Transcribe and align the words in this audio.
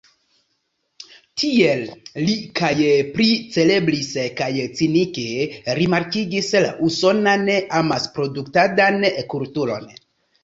Tiel 1.41 1.81
li 2.21 2.37
kaj 2.59 2.77
pricelebris 3.17 4.07
kaj 4.39 4.47
cinike 4.79 5.27
rimarkigis 5.81 6.49
la 6.65 6.71
usonan 6.89 7.45
amasproduktadan 7.81 8.99
kulturon. 9.35 9.87